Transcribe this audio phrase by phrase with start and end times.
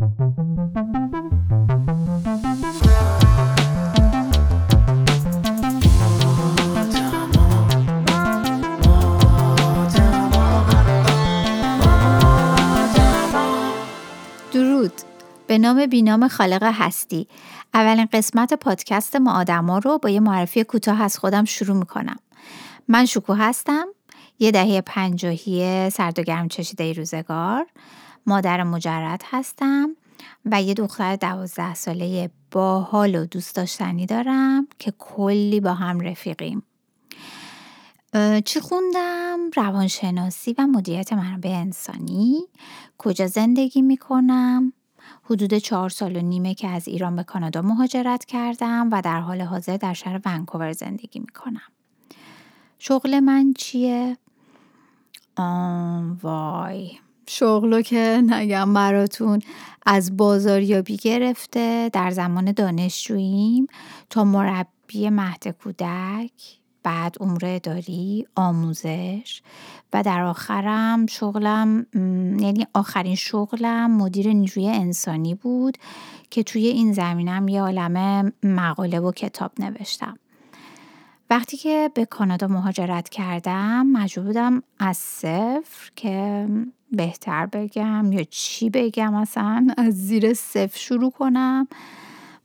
[0.00, 0.12] درود.
[15.46, 17.28] به نام بینام خالق هستی.
[17.74, 22.16] اولین قسمت پادکست ما آدما رو با یه معرفی کوتاه از خودم شروع می‌کنم.
[22.88, 23.86] من شکو هستم.
[24.38, 27.66] یه دهه پنجاهی سرد و گرم چشیده روزگار.
[28.26, 29.96] مادر مجرد هستم
[30.44, 36.62] و یه دختر دوازده ساله باحال و دوست داشتنی دارم که کلی با هم رفیقیم.
[38.44, 42.40] چی خوندم؟ روانشناسی و مدیریت منابع انسانی.
[42.98, 44.72] کجا زندگی می‌کنم؟
[45.24, 49.40] حدود چهار سال و نیمه که از ایران به کانادا مهاجرت کردم و در حال
[49.40, 51.70] حاضر در شهر ونکوور زندگی می‌کنم.
[52.78, 54.16] شغل من چیه؟
[55.36, 56.98] آم وای.
[57.32, 59.40] شغلو که نگم براتون
[59.86, 63.66] از بازاریابی گرفته در زمان دانشجوییم
[64.10, 66.32] تا مربی مهد کودک
[66.82, 69.42] بعد امور اداری آموزش
[69.92, 71.86] و در آخرم شغلم
[72.40, 75.78] یعنی آخرین شغلم مدیر نیروی انسانی بود
[76.30, 80.18] که توی این زمینم یه عالم مقاله و کتاب نوشتم.
[81.30, 86.46] وقتی که به کانادا مهاجرت کردم مجبور بودم از صفر که
[86.92, 91.68] بهتر بگم یا چی بگم؟ اصلا از زیر صفر شروع کنم.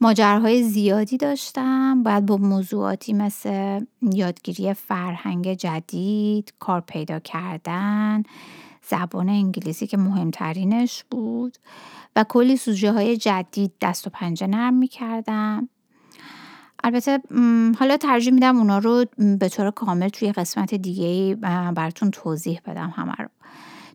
[0.00, 2.02] ماجرهای زیادی داشتم.
[2.02, 8.22] باید با موضوعاتی مثل یادگیری فرهنگ جدید کار پیدا کردن
[8.88, 11.58] زبان انگلیسی که مهمترینش بود
[12.16, 15.68] و کلی سوژه های جدید دست و پنجه نرم می کردم
[16.84, 17.18] البته
[17.78, 19.04] حالا ترجیح میدم اونا رو
[19.38, 21.34] به طور کامل توی قسمت دیگه
[21.74, 23.28] براتون توضیح بدم همه رو.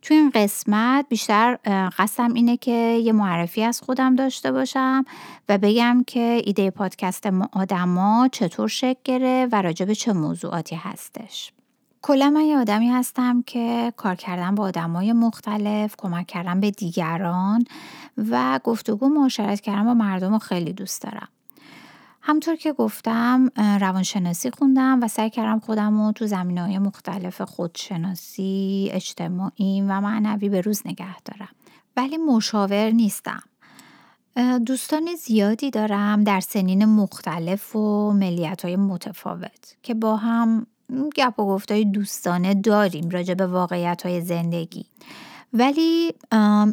[0.01, 1.57] توی این قسمت بیشتر
[1.97, 2.71] قصدم اینه که
[3.03, 5.05] یه معرفی از خودم داشته باشم
[5.49, 11.51] و بگم که ایده پادکست آدما چطور شکل گرفت و راجع به چه موضوعاتی هستش.
[12.01, 17.63] کلا من یه آدمی هستم که کار کردن با آدمای مختلف کمک کردن به دیگران
[18.17, 21.27] و گفتگو معاشرت کردن با مردم رو خیلی دوست دارم.
[22.21, 28.89] همطور که گفتم روانشناسی خوندم و سعی کردم خودم رو تو زمین های مختلف خودشناسی،
[28.93, 31.49] اجتماعی و معنوی به روز نگه دارم.
[31.97, 33.43] ولی مشاور نیستم.
[34.65, 40.67] دوستان زیادی دارم در سنین مختلف و ملیت های متفاوت که با هم
[41.15, 44.85] گپ و گفتای دوستانه داریم راجع به واقعیت های زندگی.
[45.53, 46.13] ولی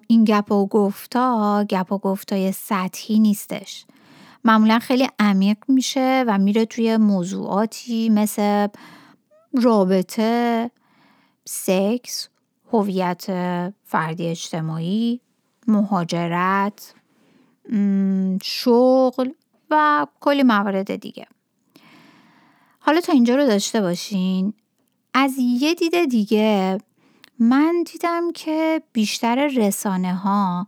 [0.06, 3.84] این گپ و گفتا گپ و گفتای سطحی نیستش.
[4.46, 8.68] معمولا خیلی عمیق میشه و میره توی موضوعاتی مثل
[9.62, 10.70] رابطه،
[11.44, 12.28] سکس،
[12.72, 13.26] هویت
[13.84, 15.20] فردی اجتماعی،
[15.66, 16.94] مهاجرت،
[18.42, 19.30] شغل
[19.70, 21.26] و کلی موارد دیگه.
[22.78, 24.54] حالا تا اینجا رو داشته باشین
[25.14, 26.78] از یه دید دیگه
[27.38, 30.66] من دیدم که بیشتر رسانه ها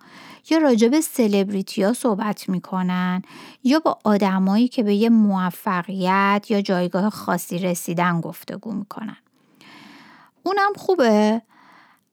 [0.51, 3.23] یا راجع به سلبریتی ها صحبت می‌کنن
[3.65, 9.17] یا با آدمایی که به یه موفقیت یا جایگاه خاصی رسیدن گفتگو می‌کنن
[10.43, 11.43] اونم خوبه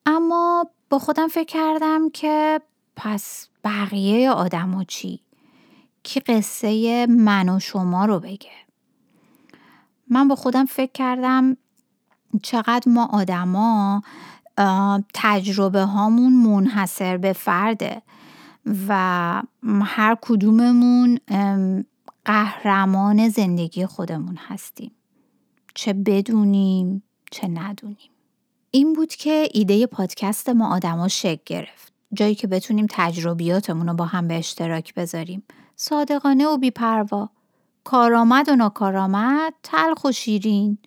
[0.05, 2.61] اما با خودم فکر کردم که
[2.95, 5.19] پس بقیه آدما چی؟
[6.03, 8.51] کی قصه من و شما رو بگه
[10.09, 11.57] من با خودم فکر کردم
[12.43, 14.01] چقدر ما آدما
[15.13, 18.01] تجربه هامون منحصر به فرده
[18.87, 19.41] و
[19.83, 21.19] هر کدوممون
[22.25, 24.91] قهرمان زندگی خودمون هستیم.
[25.75, 28.11] چه بدونیم چه ندونیم.
[28.71, 31.93] این بود که ایده پادکست ما آدما شکل گرفت.
[32.13, 35.43] جایی که بتونیم تجربیاتمون رو با هم به اشتراک بذاریم.
[35.75, 37.29] صادقانه و بیپروا.
[37.83, 40.77] کارآمد و ناکارآمد تلخ و شیرین.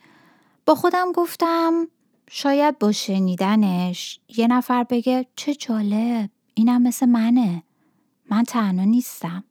[0.66, 1.88] با خودم گفتم
[2.30, 7.62] شاید با شنیدنش یه نفر بگه چه جالب اینم مثل منه.
[8.30, 9.44] من تنها نیستم.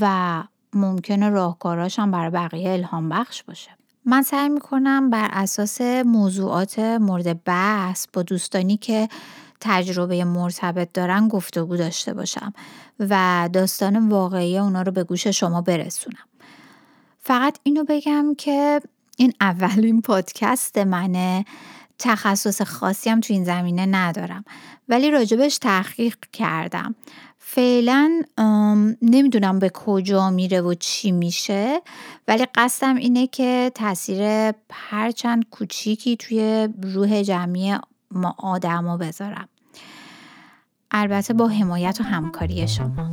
[0.00, 3.70] و ممکنه راهکاراشم برای بقیه الهام بخش باشه.
[4.04, 9.08] من سعی می‌کنم بر اساس موضوعات مورد بحث با دوستانی که
[9.60, 12.52] تجربه مرتبط دارن گفتگو داشته باشم
[13.00, 16.24] و داستان واقعی اونا رو به گوش شما برسونم.
[17.20, 18.80] فقط اینو بگم که
[19.16, 21.44] این اولین پادکست منه.
[21.98, 24.44] تخصص خاصی هم تو این زمینه ندارم.
[24.88, 26.94] ولی راجبش تحقیق کردم.
[27.38, 28.22] فعلا
[29.02, 31.82] نمی‌دونم به کجا میره و چی میشه
[32.28, 37.76] ولی قصدم اینه که تاثیر هرچند کوچیکی توی روح جمعی
[38.10, 39.48] ما آدما بذارم.
[40.90, 43.10] البته با حمایت و همکاری شما.